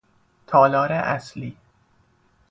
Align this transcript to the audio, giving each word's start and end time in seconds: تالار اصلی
تالار 0.47 0.91
اصلی 0.93 1.57